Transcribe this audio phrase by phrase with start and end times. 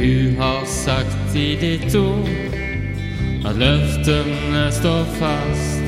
[0.00, 2.28] Du har sagt i ditt ord
[3.44, 5.82] at løftene står fast.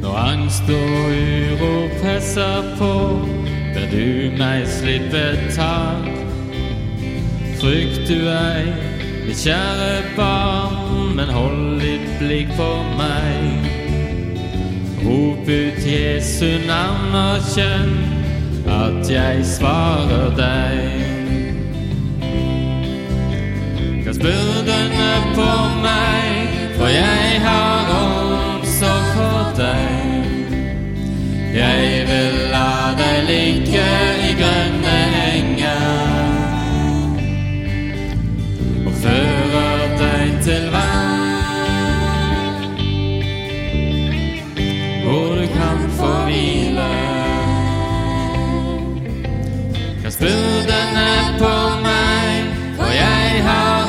[0.00, 2.92] Når angst og uro presser på,
[3.74, 6.08] ber du meg slippe tak.
[7.60, 8.64] Frykt du ei,
[9.26, 13.68] mitt kjære barn, men hold ditt blikk på meg.
[15.02, 17.92] Rop ut Jesu navn og kjenn
[18.78, 21.05] at jeg svarer deg.
[24.16, 25.48] Kast byrdene på
[25.82, 30.30] meg, for jeg har omsorg for deg.
[31.52, 33.82] Jeg vil la deg ligge
[34.24, 34.94] i grønne
[35.34, 35.84] enger
[38.86, 39.66] og føre
[40.00, 41.12] deg til vann.
[45.04, 46.88] hvor du kan få hvile.
[50.02, 51.52] Kast byrdene på
[51.84, 53.85] meg, for jeg har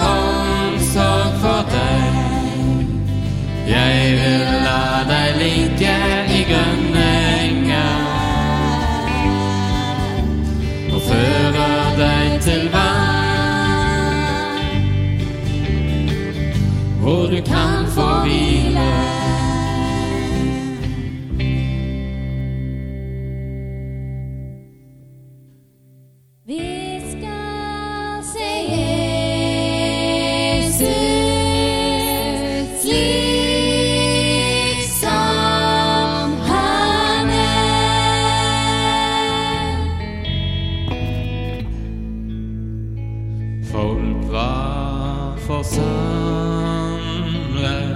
[45.49, 46.97] var forsamlet
[47.57, 47.86] for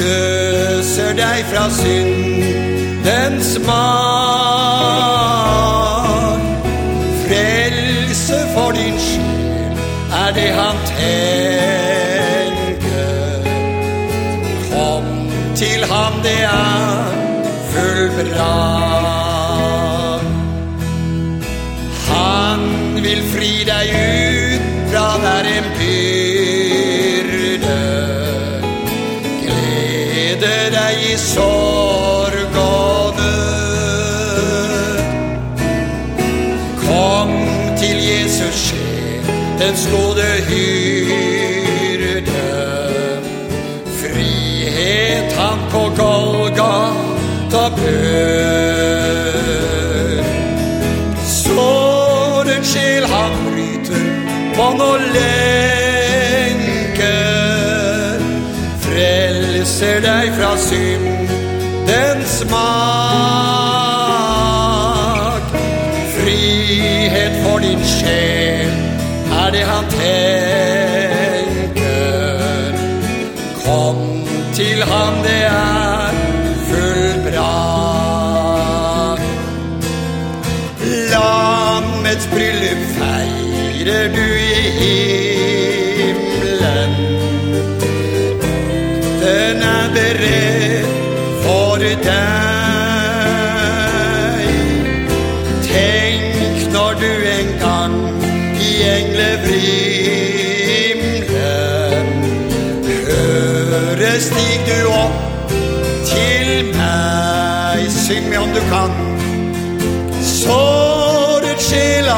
[0.00, 4.21] Løser deg fra syndens makt.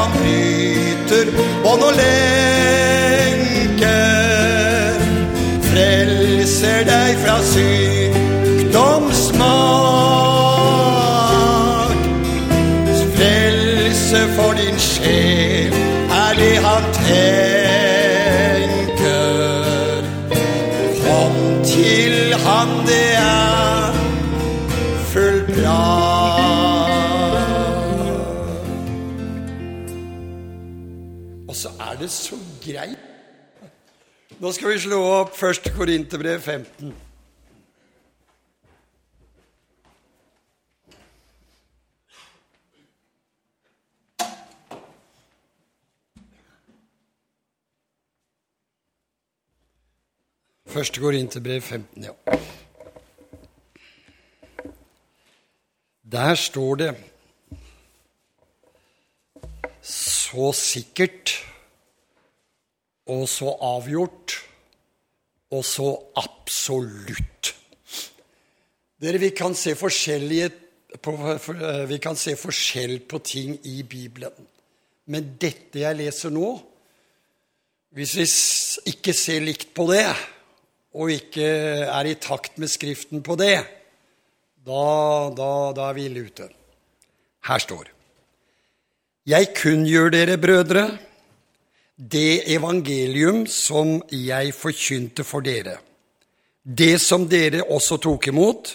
[0.05, 1.27] han bryter
[1.65, 2.34] Og nå lever
[32.05, 32.97] det så greit.
[34.39, 35.71] Nå skal vi slå opp 1.
[35.73, 36.93] Korinterbrev 15.
[50.75, 52.11] Første Korinterbrev 15, ja.
[56.11, 56.95] Der står det
[59.81, 61.54] så sikkert
[63.11, 64.39] og så avgjort
[65.53, 65.89] og så
[66.19, 67.53] absolutt.
[69.01, 74.47] Dere, vi kan se på, eh, vi kan se forskjell på ting i Bibelen.
[75.05, 76.55] Men dette jeg leser nå,
[77.95, 78.25] hvis vi
[78.91, 80.07] ikke ser likt på det,
[80.95, 81.45] og ikke
[81.91, 83.59] er i takt med Skriften på det,
[84.65, 86.47] da, da, da er vi ille ute.
[87.45, 87.91] Her står
[89.25, 90.85] Jeg kunngjør dere, brødre,
[91.95, 95.77] det evangelium som jeg forkynte for dere,
[96.63, 98.73] det som dere også tok imot,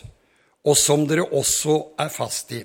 [0.65, 2.63] og som dere også er fast i.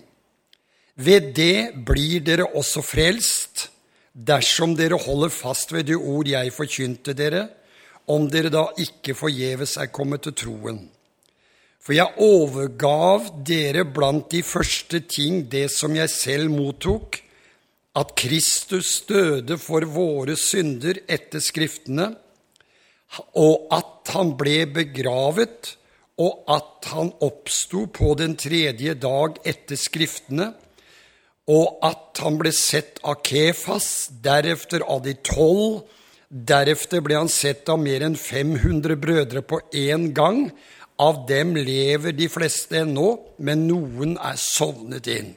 [0.96, 3.70] Ved det blir dere også frelst,
[4.15, 7.48] dersom dere holder fast ved det ord jeg forkynte dere,
[8.08, 10.86] om dere da ikke forgjeves er kommet til troen.
[11.84, 17.20] For jeg overgav dere blant de første ting det som jeg selv mottok,
[17.95, 22.12] at Kristus døde for våre synder etter Skriftene,
[23.39, 25.75] og at han ble begravet,
[26.19, 30.51] og at han oppsto på den tredje dag etter Skriftene,
[31.51, 35.84] og at han ble sett av Kefas, deretter av de tolv,
[36.27, 40.49] deretter ble han sett av mer enn 500 brødre på én gang.
[40.99, 45.36] Av dem lever de fleste ennå, men noen er sovnet inn.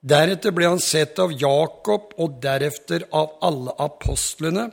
[0.00, 4.70] Deretter ble han sett av Jakob og deretter av alle apostlene.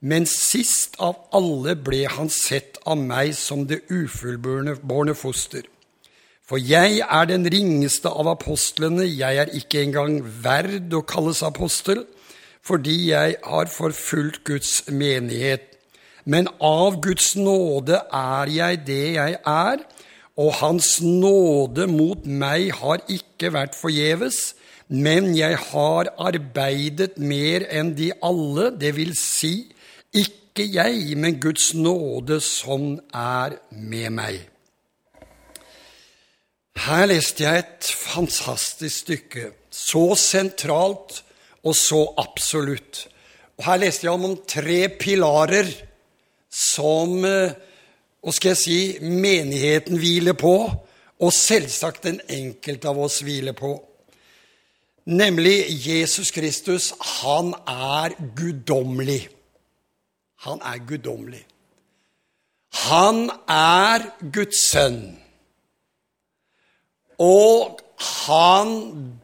[0.00, 5.66] Men sist av alle ble han sett av meg som det ufullbårne foster.
[6.46, 12.06] For jeg er den ringeste av apostlene, jeg er ikke engang verd å kalles apostel,
[12.62, 15.76] fordi jeg har forfulgt Guds menighet.
[16.24, 19.84] Men av Guds nåde er jeg det jeg er,
[20.40, 24.54] og Hans nåde mot meg har ikke vært forgjeves,
[24.90, 29.70] men jeg har arbeidet mer enn de alle, det vil si,
[30.10, 34.40] ikke jeg, men Guds nåde som er med meg.
[36.80, 41.20] Her leste jeg et fantastisk stykke, så sentralt
[41.62, 43.04] og så absolutt.
[43.60, 45.70] Og Her leste jeg om tre pilarer
[46.50, 50.56] som hva skal jeg si, menigheten hviler på,
[51.20, 53.76] og selvsagt den enkelte av oss hviler på.
[55.10, 56.92] Nemlig Jesus Kristus.
[57.22, 59.28] Han er guddommelig.
[60.46, 61.42] Han er guddommelig.
[62.86, 65.18] Han er Guds sønn.
[67.18, 67.80] Og
[68.26, 68.70] han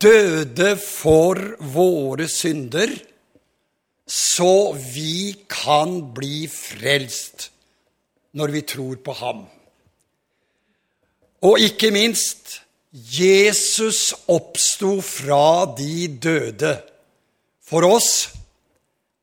[0.02, 1.38] døde for
[1.72, 2.90] våre synder,
[4.06, 7.50] så vi kan bli frelst
[8.36, 9.46] når vi tror på ham.
[11.46, 12.65] Og ikke minst
[12.96, 16.78] Jesus oppsto fra de døde.
[17.66, 18.30] For oss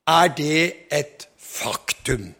[0.08, 2.34] er det et faktum.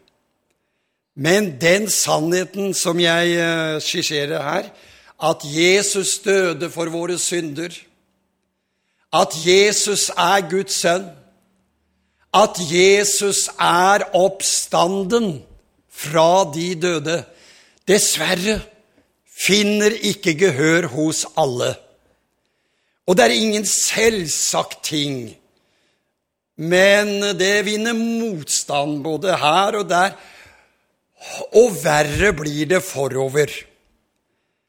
[1.15, 4.69] Men den sannheten som jeg eh, skisserer her,
[5.24, 7.74] at Jesus døde for våre synder,
[9.13, 11.10] at Jesus er Guds sønn,
[12.34, 15.43] at Jesus er oppstanden
[15.89, 17.24] fra de døde,
[17.88, 18.60] dessverre
[19.43, 21.73] finner ikke gehør hos alle.
[23.08, 25.17] Og det er ingen selvsagt ting,
[26.56, 30.13] men det vinner motstand både her og der,
[31.56, 33.49] og verre blir det forover.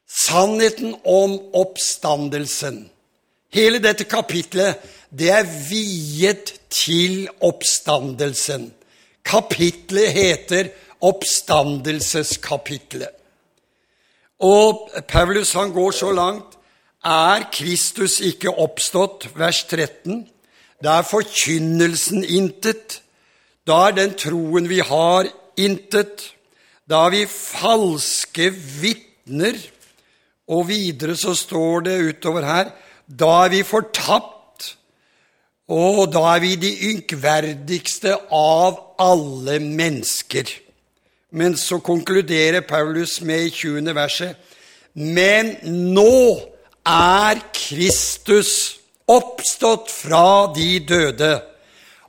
[0.07, 2.91] Sannheten om oppstandelsen.
[3.55, 4.75] Hele dette kapitlet,
[5.11, 8.73] det er viet til oppstandelsen.
[9.25, 10.69] Kapitlet heter
[11.05, 13.24] Oppstandelseskapitlet.
[14.45, 16.59] Og Paulus han går så langt
[17.05, 20.23] er Kristus ikke oppstått, vers 13.
[20.85, 23.03] Da er forkynnelsen intet.
[23.69, 26.31] Da er den troen vi har, intet.
[26.89, 29.61] Da er vi falske vitner.
[30.49, 32.73] Og videre så står det utover her
[33.07, 34.71] da er vi fortapt,
[35.69, 40.49] og da er vi de ynkverdigste av alle mennesker.
[41.35, 43.95] Men så konkluderer Paulus med i 20.
[43.95, 44.37] verset
[44.95, 46.39] Men nå
[46.87, 48.79] er Kristus
[49.11, 51.33] oppstått fra de døde,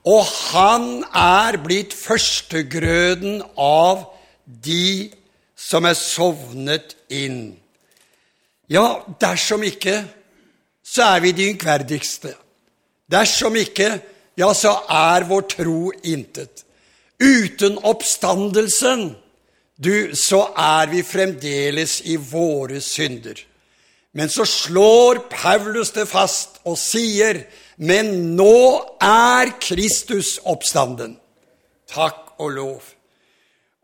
[0.05, 4.05] og han er blitt førstegrøden av
[4.45, 5.09] de
[5.57, 7.55] som er sovnet inn.
[8.69, 10.03] Ja, dersom ikke,
[10.85, 12.35] så er vi de ynkverdigste.
[13.11, 13.89] Dersom ikke,
[14.37, 16.64] ja, så er vår tro intet.
[17.19, 19.15] Uten oppstandelsen,
[19.75, 23.39] du, så er vi fremdeles i våre synder.
[24.15, 27.41] Men så slår Paulus det fast og sier,
[27.83, 28.59] men nå
[29.03, 31.17] er Kristus oppstanden.
[31.91, 32.93] Takk og lov.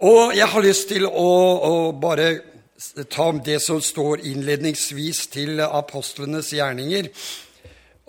[0.02, 1.32] Og jeg har lyst til å,
[1.68, 2.32] å bare
[3.12, 7.12] ta om det som står innledningsvis til apostlenes gjerninger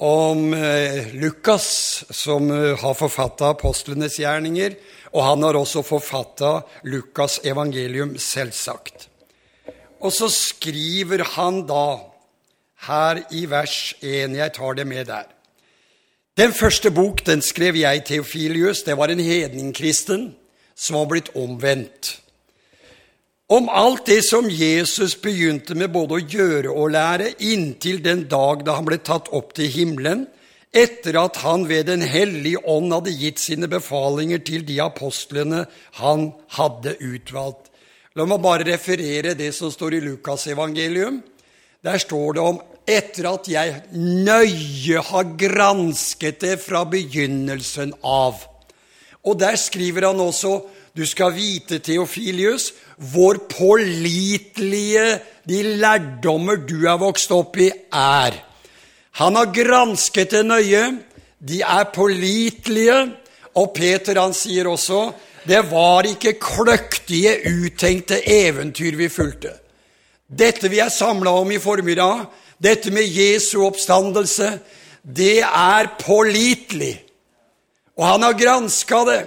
[0.03, 4.75] om eh, Lukas, som eh, har forfatta apostlenes gjerninger,
[5.13, 9.09] og han har også forfatta Lukas' evangelium, selvsagt.
[10.01, 12.01] Og så skriver han da,
[12.89, 15.29] her i vers 1, jeg tar det med der
[16.37, 18.83] Den første bok den skrev jeg, Theofilius.
[18.83, 20.35] Det var en hedningkristen
[20.75, 22.23] som var blitt omvendt
[23.53, 28.63] om alt det som Jesus begynte med både å gjøre og lære, inntil den dag
[28.65, 30.25] da han ble tatt opp til himmelen,
[30.73, 35.67] etter at han ved Den hellige ånd hadde gitt sine befalinger til de apostlene
[36.01, 37.69] han hadde utvalgt.
[38.17, 41.23] La meg bare referere det som står i Lukasevangelium.
[41.83, 48.43] Der står det om etter at jeg nøye har gransket det fra begynnelsen av.
[49.23, 50.61] Og der skriver han også
[50.93, 52.73] du skal vite, Theofilius,
[53.13, 58.37] hvor pålitelige de lærdommer du er vokst opp i, er.
[59.21, 60.85] Han har gransket det nøye.
[61.39, 62.99] De er pålitelige.
[63.59, 65.11] Og Peter han sier også
[65.43, 69.57] det var ikke kløktige, uttenkte eventyr vi fulgte.
[70.31, 72.29] Dette vi er samla om i formiddag,
[72.63, 74.53] dette med Jesu oppstandelse,
[75.03, 76.95] det er pålitelig.
[77.99, 79.23] Og han har granska det.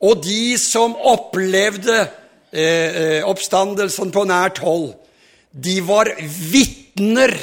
[0.00, 4.94] Og de som opplevde eh, eh, oppstandelsen på nært hold,
[5.52, 7.36] de var vitner.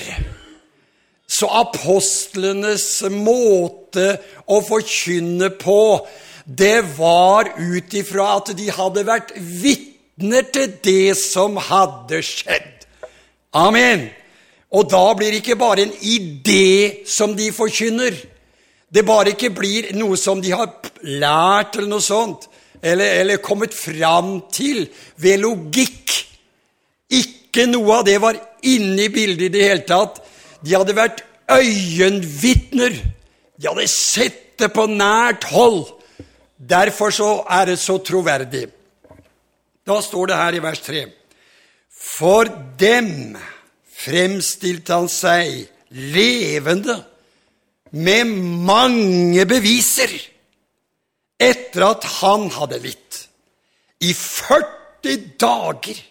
[1.28, 4.12] Så apostlenes måte
[4.46, 6.06] å forkynne på,
[6.46, 12.86] det var ut ifra at de hadde vært vitner til det som hadde skjedd.
[13.58, 14.06] Amen.
[14.76, 18.14] Og da blir det ikke bare en idé som de forkynner.
[18.92, 20.70] Det bare ikke blir noe som de har
[21.02, 22.46] lært, eller noe sånt,
[22.84, 24.86] eller, eller kommet fram til
[25.22, 26.14] ved logikk.
[27.16, 30.22] Ikke noe av det var inne i bildet i det hele tatt.
[30.66, 32.96] De hadde vært øyenvitner.
[33.56, 35.86] De hadde sett det på nært hold.
[36.58, 38.66] Derfor så er det så troverdig.
[39.86, 41.04] Da står det her i vers 3.:
[41.92, 42.50] For
[42.80, 43.36] dem
[43.96, 46.98] fremstilte han seg levende
[47.96, 48.32] med
[48.68, 50.12] mange beviser
[51.40, 53.22] etter at han hadde litt.
[54.02, 56.02] I 40 dager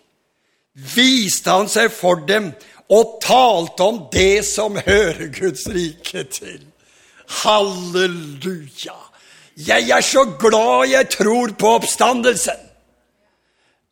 [0.95, 2.53] viste han seg for dem
[2.93, 6.61] og talte om det som hører Guds rike til.
[7.43, 8.99] Halleluja!
[9.57, 12.61] Jeg er så glad jeg tror på oppstandelsen.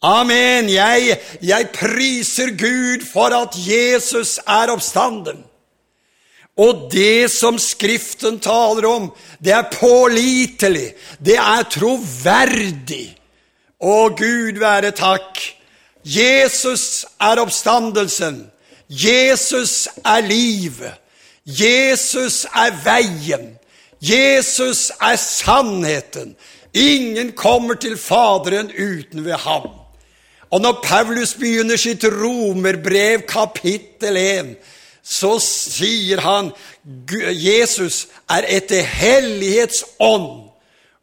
[0.02, 0.68] Amen.
[0.68, 5.44] Jeg, jeg priser Gud for at Jesus er oppstanden.
[6.59, 9.09] Og det som Skriften taler om,
[9.40, 13.07] det er pålitelig, det er troverdig.
[13.83, 15.38] Å, Gud være takk.
[16.05, 18.44] Jesus er oppstandelsen.
[18.92, 20.98] Jesus er livet.
[21.46, 23.55] Jesus er veien.
[24.00, 26.37] Jesus er sannheten.
[26.74, 29.70] Ingen kommer til Faderen uten ved ham.
[30.50, 34.57] Og når Paulus begynner sitt romerbrev, kapittel 1,
[35.02, 36.52] så sier han
[37.33, 40.41] Jesus er etter hellighetsånd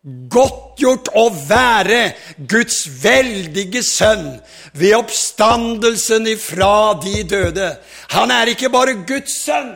[0.04, 2.14] godtgjort å være
[2.48, 4.40] Guds veldige sønn
[4.80, 7.74] ved oppstandelsen ifra de døde.
[8.16, 9.74] Han er ikke bare Guds sønn,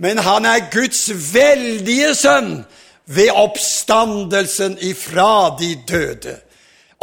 [0.00, 2.62] men han er Guds veldige sønn
[3.08, 6.38] ved oppstandelsen ifra de døde.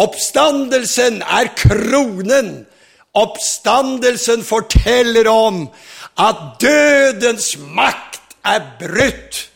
[0.02, 2.66] Oppstandelsen er kronen.
[3.16, 5.68] Oppstandelsen forteller om
[6.20, 9.50] at dødens makt er brutt,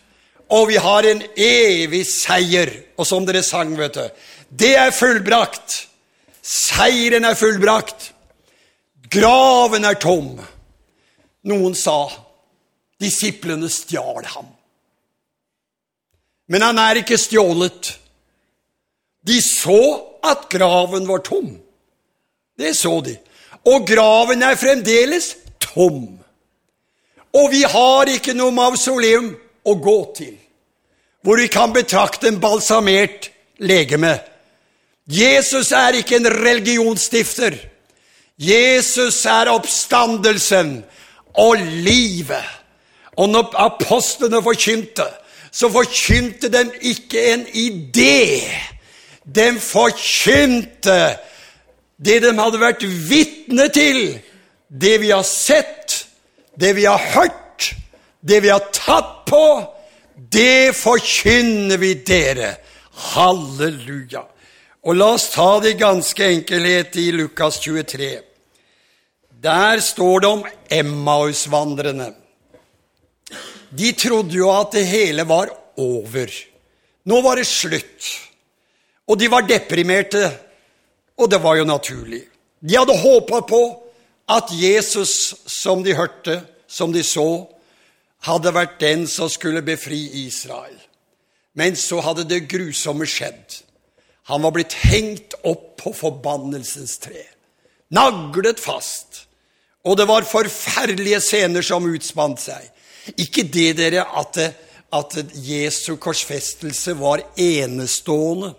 [0.49, 2.71] og vi har en evig seier.
[2.97, 4.05] Og som dere sang, vet du,
[4.49, 5.85] det er fullbrakt.
[6.41, 8.11] Seieren er fullbrakt.
[9.13, 10.37] Graven er tom.
[11.49, 12.09] Noen sa
[12.99, 14.49] disiplene stjal ham.
[16.49, 17.93] Men han er ikke stjålet.
[19.21, 19.81] De så
[20.25, 21.51] at graven var tom.
[22.57, 23.13] Det så de.
[23.69, 26.17] Og graven er fremdeles tom.
[27.37, 29.29] Og vi har ikke noe mausoleum
[29.65, 30.37] å gå til
[31.25, 33.27] hvor vi kan betrakte en balsamert
[33.59, 34.13] legeme.
[35.09, 37.57] Jesus er ikke en religionsstifter.
[38.39, 40.77] Jesus er oppstandelsen
[41.33, 42.45] og livet.
[43.19, 45.09] Og når apostlene forkynte,
[45.51, 48.47] så forkynte de ikke en idé.
[49.25, 50.99] De forkynte
[51.99, 54.19] det de hadde vært vitne til,
[54.69, 56.05] det vi har sett,
[56.55, 57.48] det vi har hørt,
[58.21, 59.43] det vi har tatt på,
[60.15, 62.55] det forkynner vi dere.
[63.13, 64.25] Halleluja.
[64.87, 68.11] Og la oss ta det i ganske enkelhet i Lukas 23.
[69.39, 72.09] Der står det om Emmausvandrerne.
[73.69, 76.31] De trodde jo at det hele var over.
[77.07, 78.09] Nå var det slutt.
[79.09, 80.25] Og de var deprimerte,
[81.17, 82.23] og det var jo naturlig.
[82.59, 83.61] De hadde håpa på
[84.29, 87.47] at Jesus, som de hørte, som de så,
[88.27, 90.75] hadde vært den som skulle befri Israel.
[91.57, 93.61] Men så hadde det grusomme skjedd.
[94.29, 97.23] Han var blitt hengt opp på forbannelsens tre.
[97.95, 99.25] Naglet fast.
[99.87, 102.67] Og det var forferdelige scener som utspant seg.
[103.17, 104.37] Ikke det, dere, at,
[104.93, 108.53] at Jesu korsfestelse var enestående.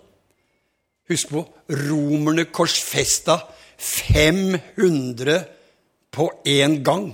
[1.10, 3.38] Husk på, romerne korsfesta
[3.80, 5.44] 500
[6.10, 7.12] på én gang.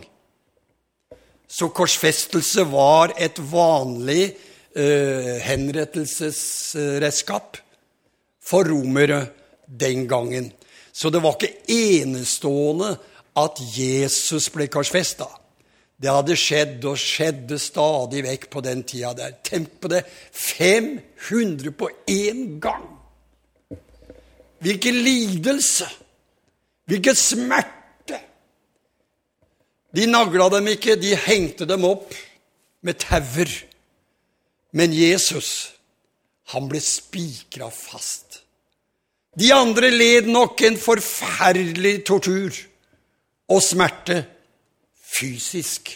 [1.56, 4.26] Så korsfestelse var et vanlig
[4.76, 7.56] eh, henrettelsesredskap
[8.44, 9.22] for romere
[9.66, 10.52] den gangen.
[10.92, 12.98] Så det var ikke enestående
[13.40, 15.26] at Jesus ble korsfesta.
[15.96, 19.32] Det hadde skjedd og skjedde stadig vekk på den tida der.
[19.40, 20.04] Tenk på det!
[20.36, 22.84] 500 på én gang!
[24.60, 25.88] Hvilken lidelse!
[26.84, 27.86] Hvilken smerte!
[29.96, 32.12] De nagla dem ikke, de hengte dem opp
[32.85, 33.48] med tauer.
[34.76, 35.72] Men Jesus,
[36.52, 38.42] han ble spikra fast.
[39.37, 42.53] De andre led nok en forferdelig tortur
[43.53, 44.22] og smerte
[45.16, 45.90] fysisk.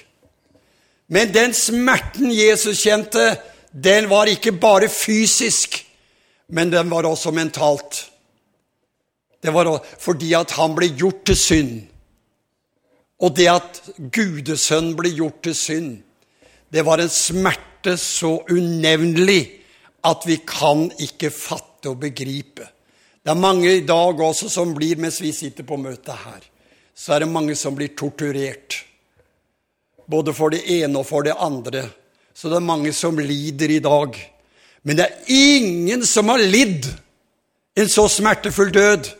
[1.10, 3.34] Men den smerten Jesus kjente,
[3.72, 5.80] den var ikke bare fysisk,
[6.48, 8.04] men den var også mentalt.
[9.42, 11.89] Det var fordi at han ble gjort til synd.
[13.20, 15.90] Og det at gudesønnen ble gjort til synd,
[16.70, 19.42] det var en smerte så unevnelig
[20.06, 22.68] at vi kan ikke fatte og begripe.
[23.20, 26.40] Det er mange i dag også som blir, mens vi sitter på møtet her,
[26.96, 28.78] så er det mange som blir torturert.
[30.10, 31.84] Både for det ene og for det andre.
[32.34, 34.16] Så det er mange som lider i dag.
[34.82, 36.88] Men det er ingen som har lidd
[37.76, 39.10] en så smertefull død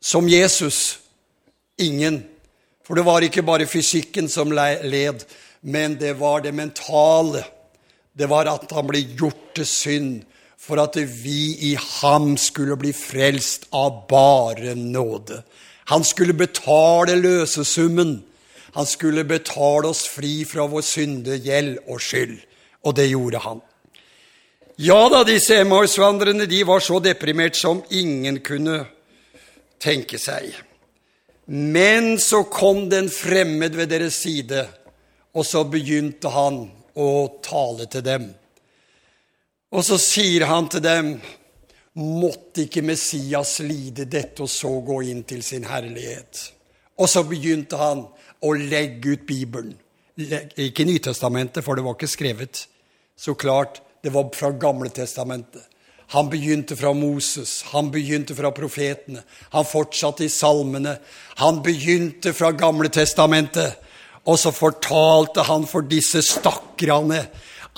[0.00, 0.98] som Jesus.
[1.78, 2.20] Ingen.
[2.92, 5.22] For det var ikke bare fysikken som led,
[5.64, 7.40] men det var det mentale.
[8.12, 10.18] Det var at han ble gjort til synd
[10.60, 15.38] for at vi i ham skulle bli frelst av bare nåde.
[15.88, 18.10] Han skulle betale løsesummen.
[18.76, 22.34] Han skulle betale oss fri fra vår syndegjeld og skyld.
[22.84, 23.62] Og det gjorde han.
[24.76, 28.82] Ja da, disse Emmaus-vandrerne de var så deprimert som ingen kunne
[29.80, 30.52] tenke seg.
[31.44, 34.66] Men så kom det en fremmed ved deres side,
[35.34, 36.64] og så begynte han
[36.94, 37.08] å
[37.42, 38.28] tale til dem.
[39.72, 41.14] Og så sier han til dem,
[41.98, 46.44] måtte ikke Messias lide dette og så gå inn til sin herlighet?
[47.00, 48.04] Og så begynte han
[48.42, 49.74] å legge ut Bibelen.
[50.60, 52.66] Ikke Nytestamentet, for det var ikke skrevet.
[53.16, 55.64] Så klart, det var fra Gamle testamentet.
[56.12, 60.98] Han begynte fra Moses, han begynte fra profetene, han fortsatte i salmene.
[61.40, 63.78] Han begynte fra Gamle testamentet,
[64.28, 67.24] og så fortalte han for disse stakkarene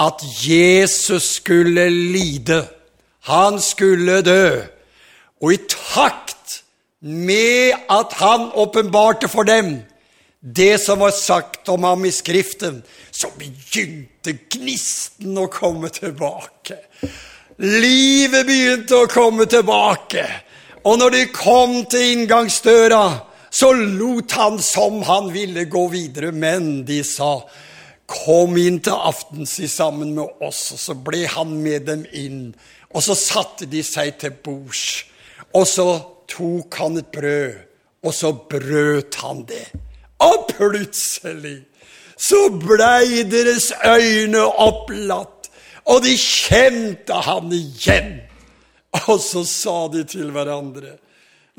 [0.03, 2.65] at Jesus skulle lide.
[3.31, 4.61] Han skulle dø.
[5.41, 6.63] Og i takt
[7.01, 9.77] med at han åpenbarte for dem
[10.45, 16.77] det som var sagt om ham i Skriften, så begynte gnisten å komme tilbake.
[17.63, 20.25] Livet begynte å komme tilbake.
[20.85, 23.05] Og når de kom til inngangsdøra,
[23.55, 27.37] så lot han som han ville gå videre, men de sa,
[28.11, 32.41] kom inn til aftenstid sammen med oss, og så ble han med dem inn.
[32.91, 35.05] Og så satte de seg til bords,
[35.55, 35.89] og så
[36.31, 37.55] tok han et brød,
[38.05, 39.69] og så brøt han det.
[40.27, 41.61] Og plutselig
[42.19, 45.34] så blei deres øyne opplatt,
[45.91, 48.17] og de kjente han igjen.
[49.09, 50.97] Og så sa de til hverandre,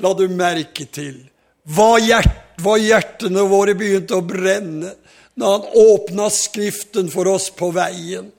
[0.02, 1.18] la du merke til
[1.66, 4.92] hva, hjert, hva hjertene våre begynte å brenne
[5.36, 8.30] når han åpna Skriften for oss på veien.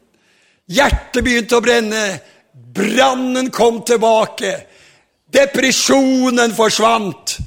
[0.67, 2.03] Hjertet begynte å brenne,
[2.51, 4.53] brannen kom tilbake,
[5.31, 7.38] depresjonen forsvant,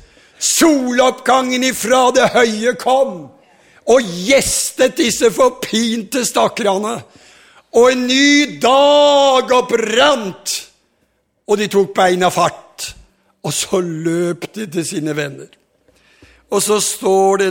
[0.40, 3.26] soloppgangen ifra det høye kom
[3.90, 7.00] og gjestet disse forpinte stakkarene.
[7.78, 10.54] Og en ny dag opprant,
[11.46, 12.90] og de tok beina fart,
[13.46, 15.50] og så løp de til sine venner.
[16.50, 17.50] Og så står det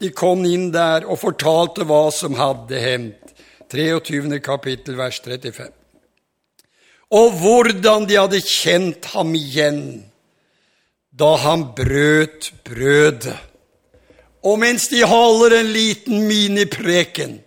[0.00, 3.34] de kom inn der og fortalte hva som hadde hendt.
[3.70, 4.40] 23.
[4.42, 5.68] kapittel, vers 35.
[7.14, 9.82] Og hvordan de hadde kjent ham igjen
[11.10, 13.36] da han brøt brødet.
[14.42, 17.38] Og mens de holder en liten minipreken,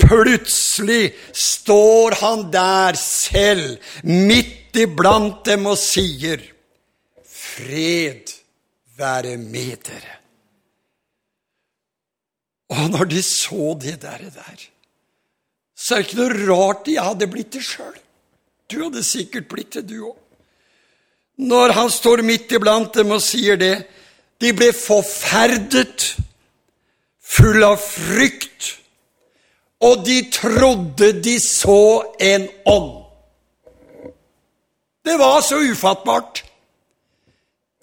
[0.00, 6.42] plutselig står han der selv, midt iblant dem, og sier,
[7.26, 8.32] Fred
[8.98, 10.16] være med dere.
[12.76, 14.24] Og når de så det der,
[15.76, 17.94] så er det ikke noe rart de hadde blitt det sjøl.
[18.66, 20.16] Du hadde sikkert blitt det, du òg.
[21.46, 23.74] Når han står midt iblant dem og sier det,
[24.40, 26.14] de ble forferdet,
[27.20, 28.72] full av frykt,
[29.86, 32.92] og de trodde de så en ånd.
[35.06, 36.42] Det var så ufattbart.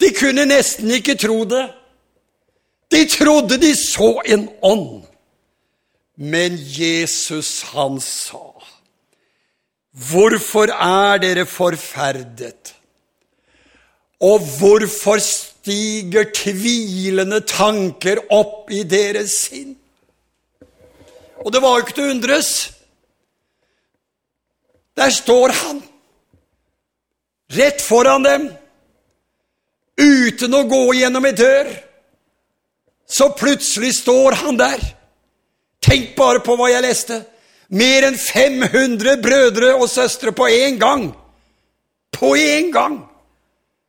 [0.00, 1.64] De kunne nesten ikke tro det.
[2.92, 5.04] De trodde de så en ånd.
[6.16, 8.42] Men Jesus, han sa,
[9.94, 12.74] Hvorfor er dere forferdet?
[14.20, 19.76] Og hvorfor stiger tvilende tanker opp i deres sinn?
[21.44, 22.50] Og det var jo ikke til å undres.
[24.96, 25.80] Der står han,
[27.52, 28.46] rett foran dem,
[29.98, 31.70] uten å gå gjennom ei dør.
[33.04, 34.80] Så plutselig står han der.
[35.84, 37.20] Tenk bare på hva jeg leste.
[37.74, 41.10] Mer enn 500 brødre og søstre på én gang.
[42.14, 43.02] På én gang!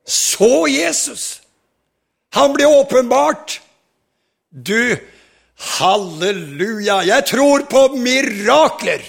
[0.06, 1.42] Så Jesus.
[2.36, 3.60] Han ble åpenbart.
[4.50, 4.98] Du,
[5.56, 9.02] halleluja, jeg tror på mirakler.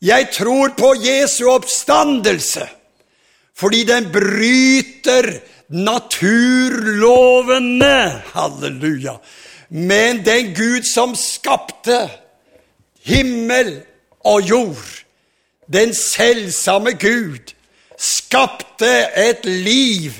[0.00, 2.68] Jeg tror på Jesu oppstandelse,
[3.54, 8.22] fordi den bryter naturlovene.
[8.32, 9.12] Halleluja.
[9.68, 12.10] Men den Gud som skapte
[13.04, 13.82] himmel
[14.24, 15.04] og jord,
[15.72, 17.54] den selvsamme Gud,
[17.98, 20.12] skapte et liv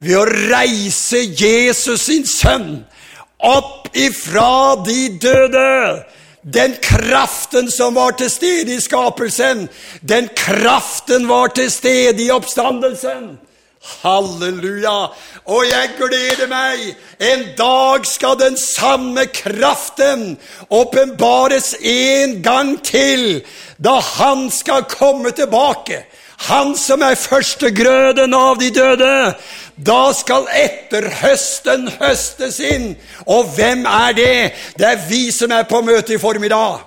[0.00, 2.84] ved å reise Jesus sin sønn
[3.38, 6.04] opp ifra de døde.
[6.44, 9.68] Den kraften som var til stede i skapelsen,
[10.00, 13.38] den kraften var til stede i oppstandelsen.
[14.02, 15.08] Halleluja!
[15.44, 16.84] Og jeg gleder meg.
[17.20, 20.36] En dag skal den samme kraften
[20.70, 23.42] åpenbares en gang til,
[23.76, 26.04] da Han skal komme tilbake.
[26.48, 29.34] Han som er førstegrøden av de døde.
[29.76, 32.92] Da skal etterhøsten høstes inn.
[33.26, 34.36] Og hvem er det?
[34.78, 36.84] Det er vi som er på møte i formiddag.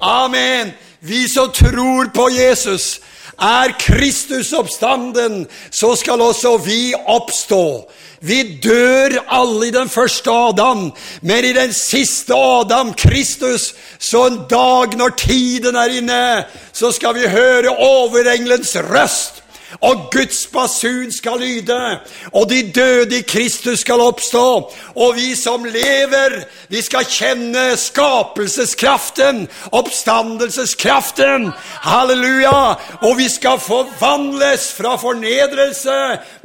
[0.00, 0.72] Amen.
[1.00, 3.00] Vi som tror på Jesus.
[3.42, 7.90] Er Kristus oppstanden, så skal også vi oppstå.
[8.22, 14.38] Vi dør alle i den første Adam, men i den siste Adam, Kristus, så en
[14.50, 19.41] dag når tiden er inne, så skal vi høre overengelens røst
[19.80, 21.98] og Guds basun skal lyde,
[22.32, 24.72] og de døde i Kristus skal oppstå.
[24.94, 31.50] Og vi som lever, vi skal kjenne skapelseskraften, oppstandelseskraften.
[31.82, 32.74] Halleluja!
[33.02, 35.98] Og vi skal forvandles fra fornedrelse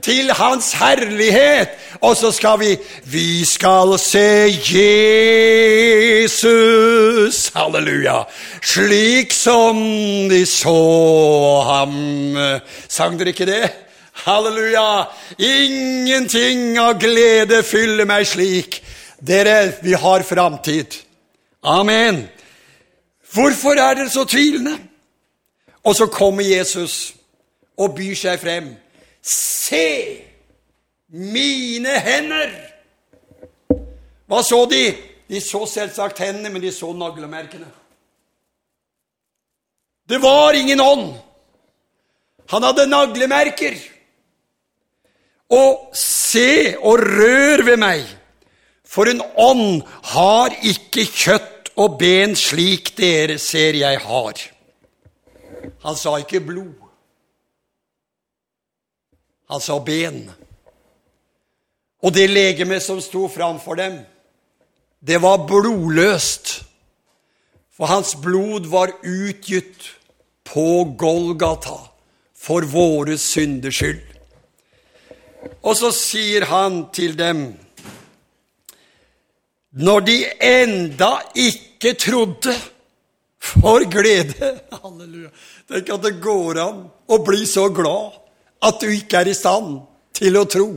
[0.04, 1.70] til Hans herlighet.
[2.02, 4.54] Og så skal vi Vi skal se
[6.28, 8.24] Jesus, halleluja,
[8.62, 9.78] slik som
[10.30, 12.38] de så ham.
[12.88, 13.72] Sang dere ikke det?
[14.26, 15.06] Halleluja!
[15.38, 18.84] Ingenting av glede fyller meg slik.
[19.22, 20.86] Dere, vi har framtid.
[21.64, 22.30] Amen.
[23.34, 24.78] Hvorfor er dere så tvilende?
[25.84, 27.14] Og så kommer Jesus
[27.78, 28.76] og byr seg frem.
[29.28, 29.88] Se
[31.08, 32.54] mine hender!
[34.28, 34.86] Hva så de?
[35.28, 37.68] De så selvsagt hendene, men de så naglemerkene.
[40.08, 41.10] Det var ingen ånd.
[42.52, 43.76] Han hadde naglemerker.
[45.52, 48.04] Og se og rør ved meg,
[48.88, 49.84] for en ånd
[50.16, 54.44] har ikke kjøtt og ben slik dere ser jeg har.
[55.84, 56.87] Han sa ikke blod.
[59.48, 60.26] Han sa ben.
[62.04, 64.00] Og det legemet som sto framfor dem,
[65.00, 66.62] det var blodløst.
[67.78, 69.94] For hans blod var utgitt
[70.48, 71.78] på Golgata
[72.38, 74.04] for våre synders skyld.
[75.62, 77.42] Og så sier han til dem
[79.78, 82.56] Når de enda ikke trodde
[83.38, 84.50] For glede!
[84.82, 85.30] Halleluja.
[85.70, 88.18] Tenk at det går an å bli så glad
[88.62, 89.82] at du ikke er i stand
[90.18, 90.68] til å tro.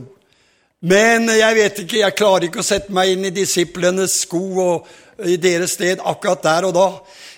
[0.81, 5.27] Men jeg vet ikke, jeg klarer ikke å sette meg inn i disiplenes sko og
[5.29, 6.87] i deres sted akkurat der og da.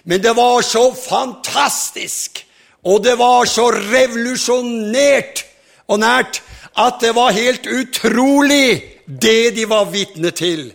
[0.07, 2.43] Men det var så fantastisk,
[2.87, 5.43] og det var så revolusjonert
[5.91, 6.41] og nært,
[6.79, 10.71] at det var helt utrolig, det de var vitne til.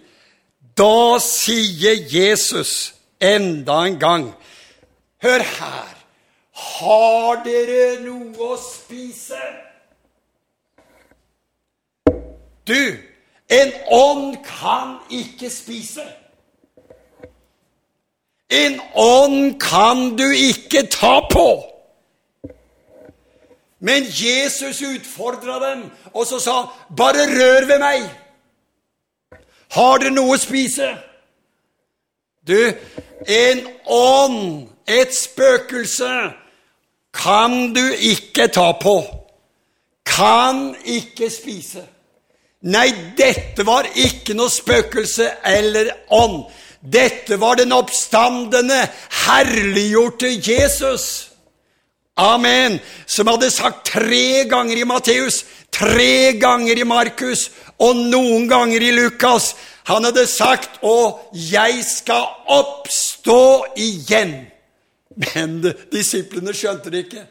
[0.78, 4.28] Da sier Jesus enda en gang
[5.18, 5.97] Hør her.
[6.58, 9.38] Har dere noe å spise?
[12.66, 12.80] Du,
[13.48, 16.04] en ånd kan ikke spise.
[18.50, 21.48] En ånd kan du ikke ta på.
[23.78, 28.10] Men Jesus utfordra dem, og så sa han, 'Bare rør ved meg'.
[29.70, 30.96] Har dere noe å spise?
[32.48, 32.72] Du,
[33.28, 36.32] en ånd, et spøkelse,
[37.18, 39.02] kan du ikke ta på.
[40.06, 41.84] Kan ikke spise.
[42.66, 42.88] Nei,
[43.18, 46.44] dette var ikke noe spøkelse eller ånd.
[46.78, 48.80] Dette var den oppstandende,
[49.26, 51.28] herliggjorte Jesus.
[52.18, 52.78] Amen.
[53.06, 55.44] Som hadde sagt tre ganger i Matteus,
[55.74, 57.48] tre ganger i Markus
[57.78, 59.54] og noen ganger i Lukas.
[59.86, 64.57] Han hadde sagt 'Og jeg skal oppstå igjen'.
[65.18, 65.60] Men
[65.92, 67.26] disiplene skjønte det ikke.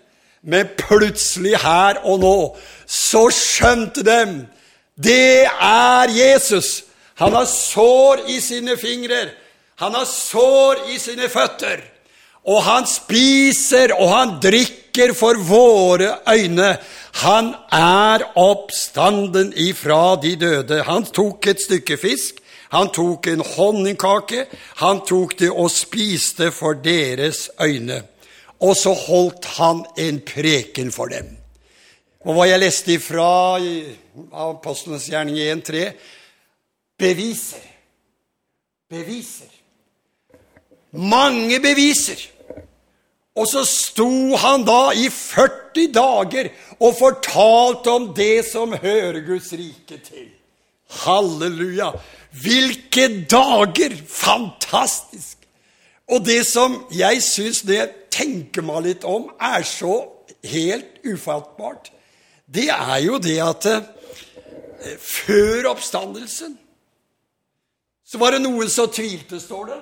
[0.47, 2.37] Men plutselig, her og nå,
[2.85, 4.39] så skjønte dem
[4.97, 6.83] det er Jesus.
[7.21, 9.29] Han har sår i sine fingrer.
[9.77, 11.83] Han har sår i sine føtter.
[12.47, 16.77] Og han spiser og han drikker for våre øyne.
[17.21, 20.81] Han er oppstanden ifra de døde.
[20.87, 24.45] Han tok et stykke fisk, han tok en honningkake,
[24.81, 28.01] han tok det og spiste for deres øyne.
[28.59, 31.29] Og så holdt han en preken for dem.
[32.25, 33.29] Og hva jeg leste ifra
[34.33, 35.91] Apostlenes gjerning 1.3
[36.99, 37.63] beviser.
[38.89, 39.53] Beviser.
[40.91, 42.19] Mange beviser.
[43.37, 46.49] Og så sto han da i 40 dager
[46.79, 50.31] og fortalte om det som hører Guds rike til.
[51.03, 51.91] Halleluja!
[52.41, 53.95] Hvilke dager!
[54.07, 55.43] Fantastisk!
[56.07, 57.83] Og det som jeg syns det
[58.13, 59.99] tenker meg litt om, er så
[60.47, 61.91] helt ufattbart
[62.47, 66.55] det er jo det at eh, før oppstandelsen
[68.07, 69.77] så var det noen som tvilte, står det.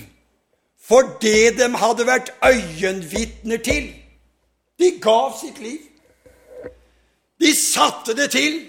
[0.83, 3.93] for det de hadde vært øyenvitner til.
[4.79, 5.79] De gav sitt liv.
[7.41, 8.61] De satte det til.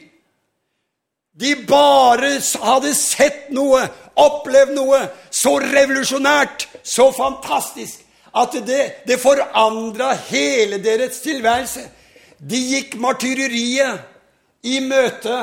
[1.39, 3.81] De bare hadde sett noe,
[4.21, 4.99] opplevd noe
[5.33, 8.03] så revolusjonært, så fantastisk,
[8.37, 11.87] at det, det forandra hele deres tilværelse.
[12.37, 14.12] De gikk martyreriet
[14.63, 15.37] i møte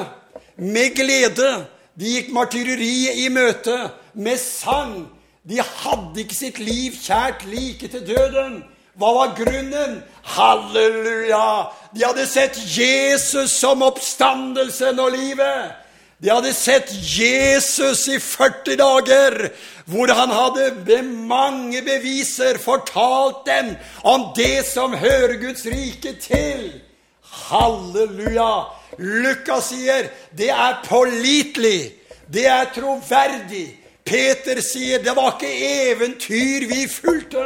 [0.57, 1.53] med glede.
[2.01, 3.77] De gikk martyreriet i møte
[4.15, 5.05] med sang.
[5.45, 8.61] De hadde ikke sitt liv kjært like til døden.
[9.01, 10.01] Hva var grunnen?
[10.35, 11.71] Halleluja!
[11.95, 15.77] De hadde sett Jesus som oppstandelsen og livet.
[16.21, 19.37] De hadde sett Jesus i 40 dager,
[19.89, 23.73] hvor han hadde ved mange beviser fortalt dem
[24.05, 26.67] om det som hører Guds rike til.
[27.49, 28.80] Halleluja!
[28.99, 31.93] Lukas sier det er pålitelig,
[32.27, 33.69] det er troverdig.
[34.05, 35.51] Peter sier det var ikke
[35.91, 37.45] eventyr vi fulgte.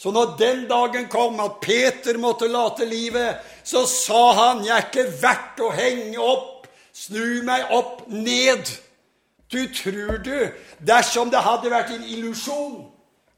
[0.00, 4.86] Så når den dagen kom at Peter måtte late livet, så sa han, 'Jeg er
[4.86, 6.66] ikke verdt å henge opp.
[6.92, 8.78] Snu meg opp ned.'
[9.52, 12.86] Du tror du, dersom det hadde vært en illusjon,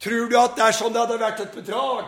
[0.01, 2.05] tror du at dersom det hadde vært et bedrag,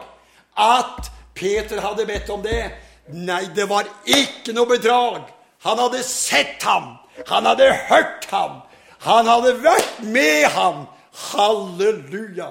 [0.56, 2.70] at Peter hadde bedt om det?
[3.12, 5.26] Nei, det var ikke noe bedrag.
[5.64, 6.94] Han hadde sett ham.
[7.28, 8.60] Han hadde hørt ham.
[9.04, 10.86] Han hadde vært med ham.
[11.30, 12.50] Halleluja.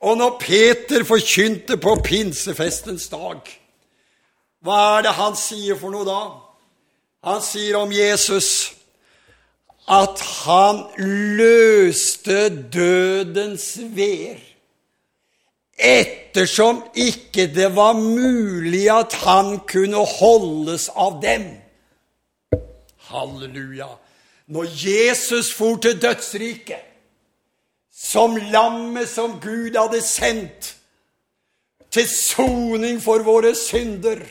[0.00, 3.40] Og når Peter forkynte på pinsefestens dag,
[4.64, 6.20] hva er det han sier for noe da?
[7.28, 8.72] Han sier om Jesus
[9.90, 10.84] at han
[11.36, 14.40] løste dødens veer
[15.80, 21.48] ettersom ikke det var mulig at han kunne holdes av dem.
[23.10, 23.88] Halleluja.
[24.50, 26.86] Når Jesus for til dødsriket,
[28.00, 30.74] som lammet som Gud hadde sendt
[31.92, 34.22] til soning for våre synder.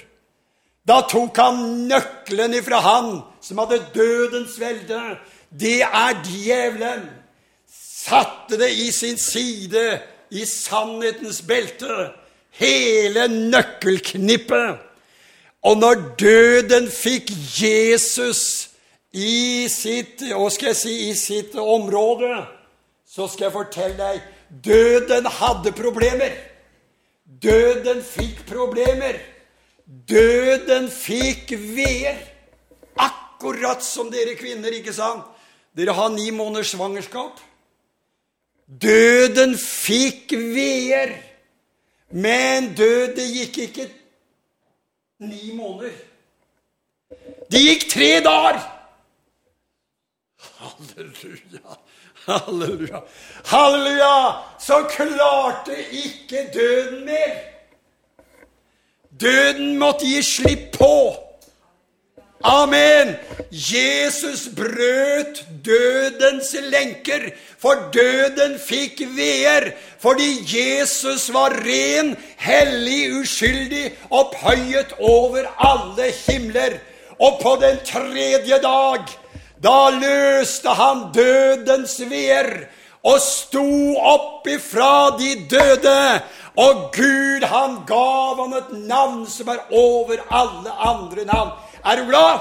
[0.88, 3.10] Da tok han nøkkelen ifra han
[3.46, 5.02] som hadde dødens velde.
[5.50, 7.06] Det er djevelen.
[7.70, 10.00] Satte det i sin side,
[10.32, 12.12] i sannhetens belte.
[12.60, 14.80] Hele nøkkelknippet.
[15.64, 18.70] Og når døden fikk Jesus
[19.12, 22.46] i sitt, hva skal jeg si, i sitt område
[23.10, 24.22] så skal jeg fortelle deg
[24.66, 26.34] døden hadde problemer.
[27.42, 29.20] Døden fikk problemer.
[29.86, 32.18] Døden fikk veer.
[33.00, 35.26] Akkurat som dere kvinner, ikke sant?
[35.78, 37.40] Dere har ni måneders svangerskap.
[38.70, 41.16] Døden fikk veer.
[42.10, 43.90] Men døde gikk ikke
[45.26, 45.94] ni måneder.
[47.50, 48.60] Det gikk tre dager.
[50.60, 51.78] Halleluja.
[52.26, 53.02] Halleluja.
[53.46, 54.18] Halleluja!
[54.60, 57.36] Så klarte ikke døden mer.
[59.22, 60.94] Døden måtte gi slipp på.
[62.44, 63.16] Amen!
[63.52, 69.74] Jesus brøt dødens lenker, for døden fikk veer.
[70.00, 76.80] Fordi Jesus var ren, hellig, uskyldig, opphøyet over alle himler.
[77.20, 79.04] Og på den tredje dag
[79.64, 82.70] da løste han dødens veer
[83.04, 83.68] og sto
[84.00, 86.22] opp ifra de døde.
[86.60, 91.52] Og Gud, han gav ham et navn som er over alle andre navn.
[91.86, 92.40] Er du glad?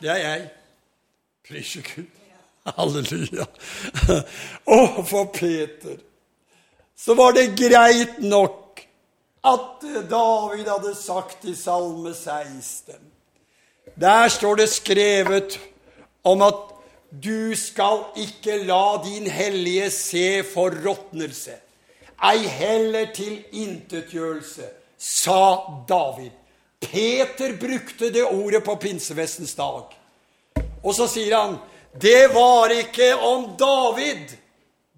[0.00, 0.50] Det er jeg.
[1.48, 2.10] Prise Gud.
[2.66, 3.46] Halleluja.
[4.66, 5.96] Og for Peter
[6.96, 8.80] så var det greit nok
[9.44, 12.94] at David hadde sagt i Salme 16
[14.00, 15.60] der står det skrevet
[16.24, 16.60] om at
[17.24, 21.52] du skal ikke la din hellige se forråtnelse,
[22.24, 24.64] ei heller tilintetgjørelse,
[24.98, 25.42] sa
[25.88, 26.30] David.
[26.82, 29.92] Peter brukte det ordet på pinsevestens dag.
[30.82, 31.58] Og så sier han
[32.00, 34.32] det var ikke om David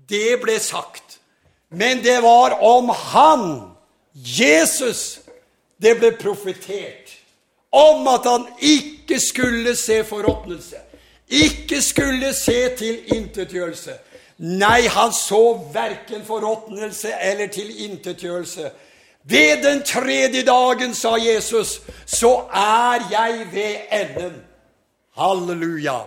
[0.09, 1.18] det ble sagt,
[1.68, 3.45] men det var om han,
[4.14, 5.20] Jesus,
[5.82, 7.11] det ble profetert.
[7.74, 10.82] Om at han ikke skulle se forråtnelse,
[11.26, 13.97] ikke skulle se tilintetgjørelse.
[14.45, 15.41] Nei, han så
[15.72, 18.70] verken forråtnelse eller tilintetgjørelse.
[19.24, 24.42] Ved den tredje dagen, sa Jesus, så er jeg ved enden.
[25.16, 25.98] Halleluja.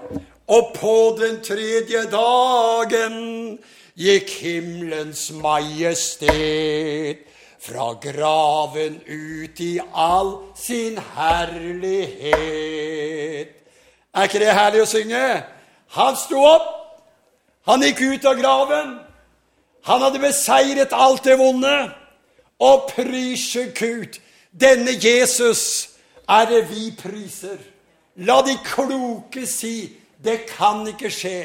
[0.48, 3.60] Og på den tredje dagen
[3.98, 7.18] gikk himmelens majestet
[7.60, 12.38] fra graven ut i all sin herlighet.
[14.14, 15.44] Er ikke det herlig å synge?
[15.98, 16.70] Han sto opp,
[17.68, 19.00] han gikk ut av graven.
[19.88, 21.92] Han hadde beseiret alt det vonde.
[22.60, 24.18] Og prise Gud,
[24.52, 25.90] denne Jesus
[26.30, 27.58] er det vi priser.
[28.16, 29.92] La de kloke si
[30.24, 31.42] det kan ikke skje.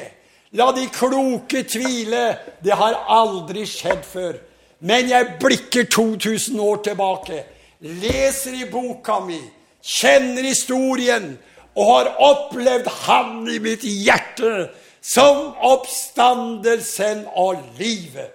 [0.57, 2.25] La de kloke tvile.
[2.63, 4.39] Det har aldri skjedd før.
[4.83, 7.43] Men jeg blikker 2000 år tilbake,
[7.79, 9.39] leser i boka mi,
[9.79, 11.37] kjenner historien
[11.75, 14.67] og har opplevd Han i mitt hjerte
[14.99, 18.32] som oppstandelsen og livet.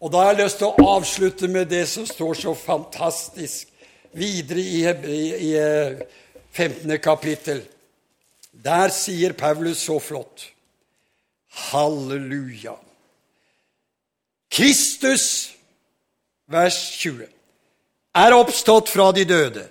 [0.00, 3.70] Og da har jeg lyst til å avslutte med det som står så fantastisk
[4.16, 5.54] videre i, i, i
[6.52, 6.98] 15.
[7.00, 7.62] kapittel.
[8.52, 10.50] Der sier Paulus så flott
[11.70, 12.74] Halleluja.
[14.52, 15.54] Kristus,
[16.48, 17.24] vers 20,
[18.16, 19.64] er oppstått fra de døde.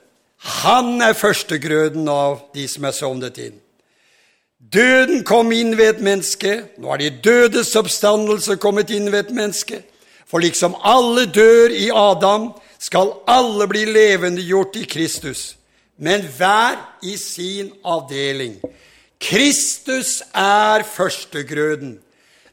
[0.65, 3.59] Han er førstegrøden av de som er sovnet inn.
[4.57, 6.55] Døden kom inn ved et menneske.
[6.81, 9.83] Nå er de dødes oppstandelse kommet inn ved et menneske.
[10.25, 15.55] For liksom alle dør i Adam, skal alle bli levendegjort i Kristus,
[15.97, 18.57] men hver i sin avdeling.
[19.21, 21.95] Kristus er førstegrøden.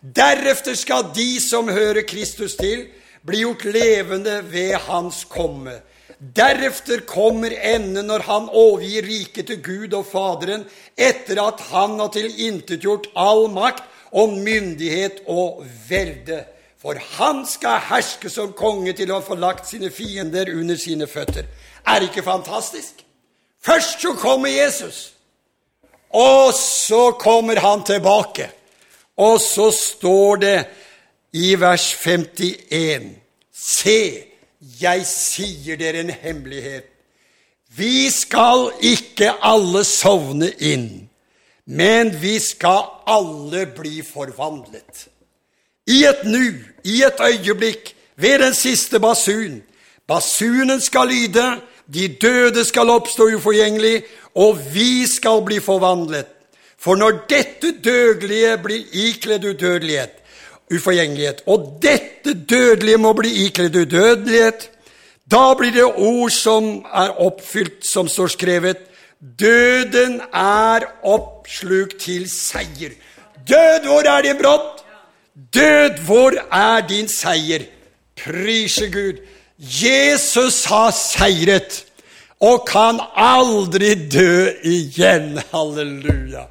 [0.02, 2.86] Deretter skal de som hører Kristus til,
[3.26, 5.80] bli gjort levende ved Hans komme.
[6.18, 10.64] Deretter kommer enden når han overgir riket til Gud og Faderen,
[10.96, 16.44] etter at han har tilintetgjort all makt og myndighet og velde.
[16.82, 21.46] For han skal herske som konge til å få lagt sine fiender under sine føtter.
[21.86, 23.04] Er det ikke fantastisk?
[23.62, 25.12] Først så kommer Jesus,
[26.10, 28.50] og så kommer han tilbake.
[29.16, 30.56] Og så står det
[31.32, 33.06] i vers 51.:
[33.54, 34.24] Se,
[34.80, 36.88] jeg sier dere en hemmelighet.
[37.76, 41.08] Vi skal ikke alle sovne inn,
[41.64, 45.11] men vi skal alle bli forvandlet.
[45.86, 46.44] I et nu,
[46.84, 49.62] i et øyeblikk, ved den siste basun.
[50.08, 51.60] Basunen skal lyde,
[51.94, 54.02] de døde skal oppstå uforgjengelig,
[54.34, 56.26] og vi skal bli forvandlet.
[56.78, 60.10] For når dette dødelige blir ikledd udødelighet,
[60.74, 61.42] uforgjengelighet.
[61.46, 64.70] Og dette dødelige må bli ikledd udødelighet.
[65.30, 68.78] Da blir det ord som er oppfylt, som står skrevet.
[69.40, 72.96] Døden er oppslukt til seier.
[73.48, 74.81] Død, hvor er din brodd?
[75.34, 77.64] Død, hvor er din seier?
[78.24, 79.22] Prise Gud.
[79.58, 81.84] Jesus har seiret
[82.40, 85.38] og kan aldri dø igjen.
[85.52, 86.48] Halleluja.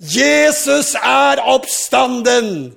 [0.00, 2.74] Jesus er oppstanden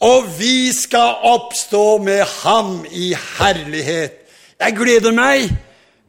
[0.00, 4.12] og vi skal oppstå med ham i herlighet.
[4.60, 5.50] Jeg gleder meg.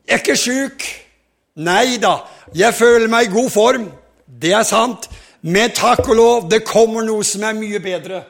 [0.07, 0.85] Jeg er ikke sjuk.
[1.55, 2.21] Nei da,
[2.55, 3.89] jeg føler meg i god form.
[4.41, 5.09] Det er sant.
[5.41, 8.23] Men takk og lov, det kommer noe som er mye bedre.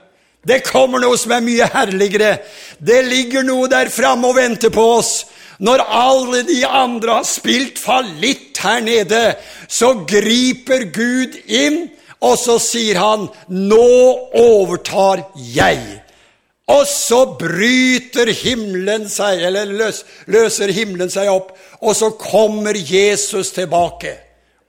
[0.47, 2.37] Det kommer noe som er mye herligere.
[2.79, 5.13] Det ligger noe der framme og venter på oss.
[5.61, 9.35] Når alle de andre har spilt fallitt her nede,
[9.69, 11.83] så griper Gud inn
[12.21, 16.01] og så sier han, 'Nå overtar jeg'.
[16.67, 23.51] Og så bryter himmelen seg, eller løs, løser himmelen seg opp, og så kommer Jesus
[23.51, 24.13] tilbake.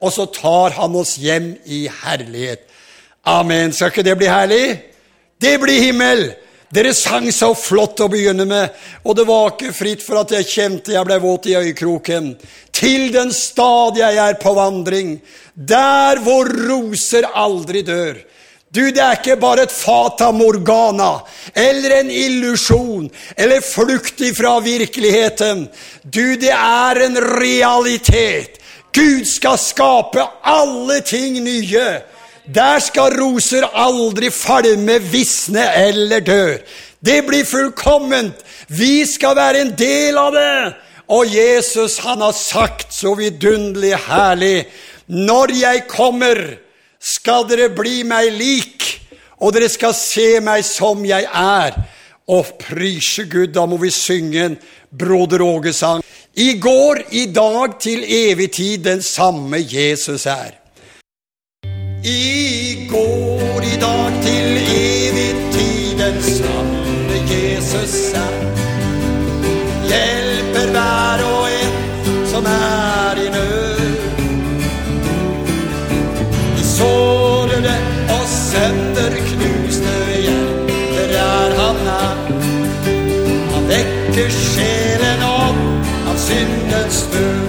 [0.01, 2.65] Og så tar han oss hjem i herlighet.
[3.25, 3.73] Amen.
[3.73, 4.92] Skal ikke det bli herlig?
[5.43, 6.29] Det blir himmel.
[6.73, 8.71] Dere sang så flott å begynne med,
[9.05, 12.31] og det var ikke fritt for at jeg kjente jeg ble våt i øyekroken.
[12.73, 15.17] Til den stad jeg er på vandring,
[15.53, 18.23] der hvor roser aldri dør.
[18.73, 21.11] Du, det er ikke bare et fata morgana
[21.53, 25.67] eller en illusjon eller flukt ifra virkeligheten.
[26.07, 28.63] Du, det er en realitet.
[28.97, 31.85] Gud skal skape alle ting nye.
[32.47, 36.47] Der skal roser aldri falme, visne eller dø.
[36.99, 38.35] Det blir fullkomment.
[38.69, 40.75] Vi skal være en del av det.
[41.13, 44.65] Og Jesus, han har sagt så vidunderlig herlig
[45.07, 46.39] Når jeg kommer,
[47.03, 48.87] skal dere bli meg lik,
[49.43, 51.77] og dere skal se meg som jeg er.
[52.31, 54.57] Og prise Gud, da må vi synge en
[54.89, 56.03] Broder Åge-sang.
[56.39, 60.62] I går, i dag, til evig tid, den samme Jesus er.
[62.05, 68.35] I går, i dag, til evig tidens navn Jesus er.
[69.87, 73.81] Hjelper hver og en som er i nød.
[76.59, 77.77] I sårede
[78.17, 79.95] og sønderknuste
[80.25, 82.19] hjerter er han nær.
[83.55, 85.65] Han vekker sjelen opp
[86.11, 87.42] av syndens død.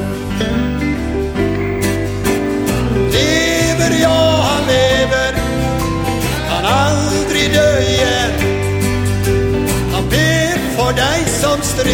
[11.76, 11.86] Som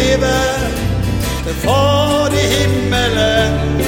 [1.44, 3.80] til Far i himmelen.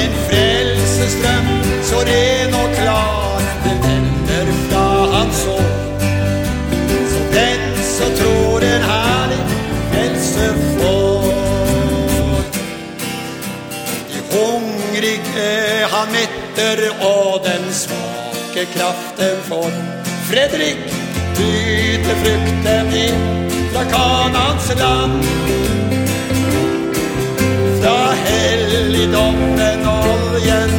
[0.00, 1.48] En frelsestrøm
[1.88, 4.84] så ren og klar, det vender fra
[5.14, 5.70] hans år.
[7.12, 7.64] Så den
[7.96, 9.42] som tror en herlig
[9.92, 11.24] helse får.
[14.12, 19.70] De hungrige han metter, og den svake kraften får.
[20.30, 20.78] Fredrik
[21.36, 25.24] byter frukten inn fra Kanans land.
[27.82, 30.70] Fra helligdommen oljen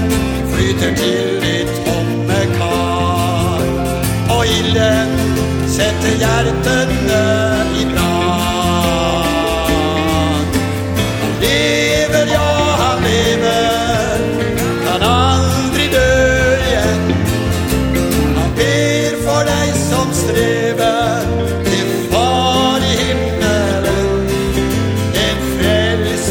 [0.54, 3.64] flyter til ditt tomme kar.
[4.30, 5.16] Og ilden
[5.68, 7.51] setter hjertene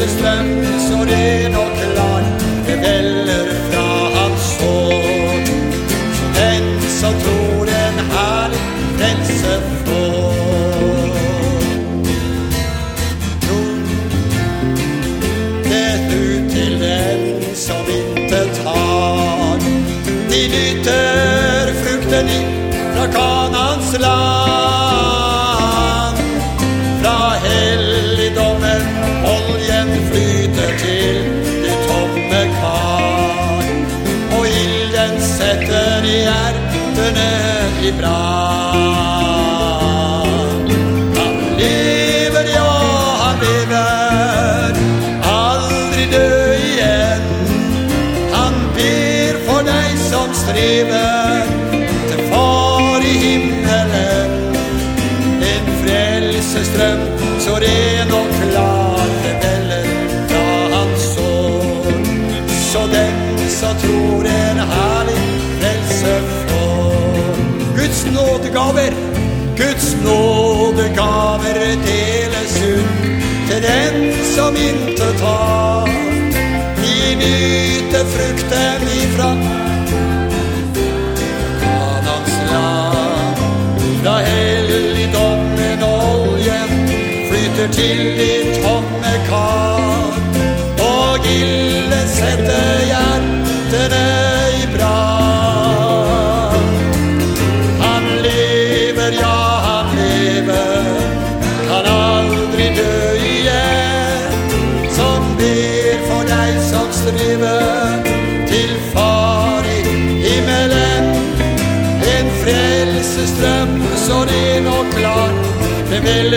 [0.00, 2.22] frelsestrøm så ren og klar,
[2.66, 3.69] det veller
[37.90, 39.68] i brann.
[41.16, 42.72] Han lever, ja,
[43.22, 44.72] han lever,
[45.32, 47.22] aldri dø igjen.
[48.36, 51.29] Han ber for deg som strever,
[74.40, 75.88] som intet har.
[76.76, 79.36] Vi nyter frukten ifra
[81.60, 83.36] Kanans land.
[84.04, 86.72] Da helligdommen oljen
[87.28, 88.32] flyter til de
[88.62, 90.12] tomme kar.
[90.88, 93.09] Og ilden setter hjertene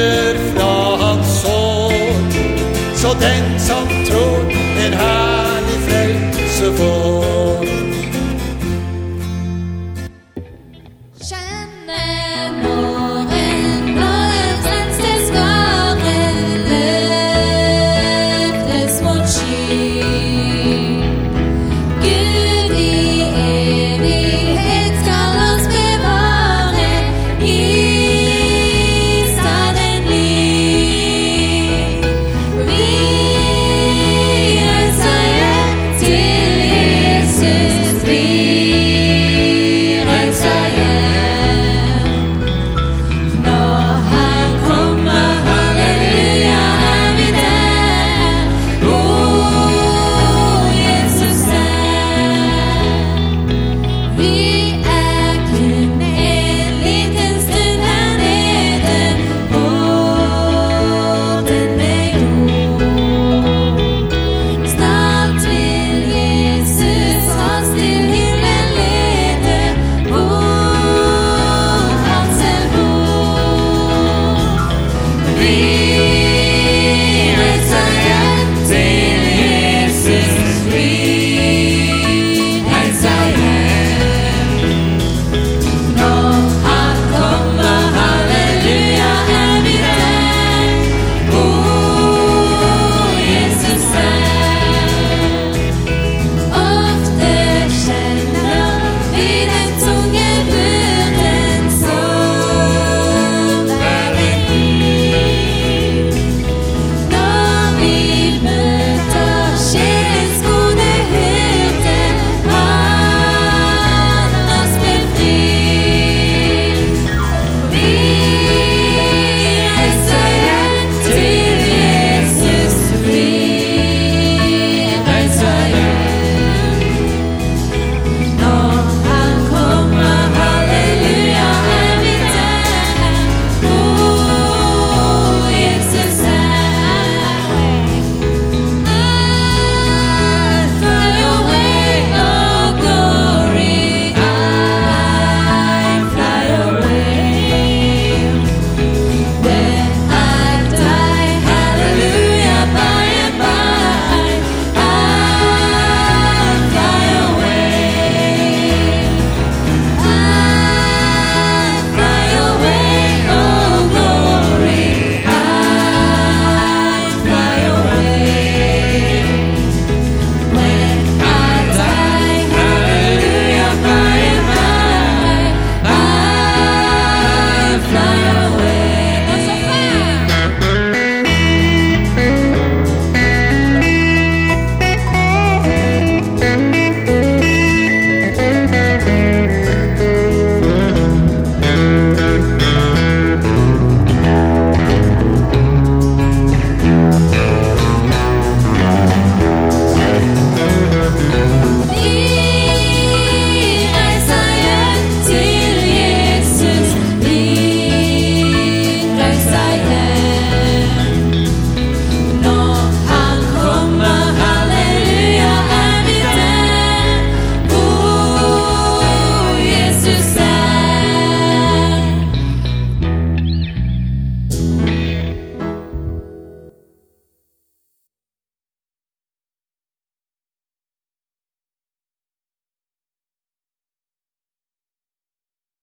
[0.04, 1.94] veller fra hans sår.
[2.96, 3.53] Så den